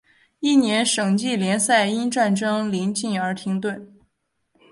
[0.39, 3.95] 翌年省际联赛因战争临近而停顿。